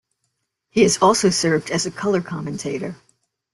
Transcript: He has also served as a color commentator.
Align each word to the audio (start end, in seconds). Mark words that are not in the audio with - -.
He 0.71 0.81
has 0.81 0.97
also 0.99 1.29
served 1.29 1.69
as 1.69 1.85
a 1.85 1.91
color 1.91 2.21
commentator. 2.21 2.95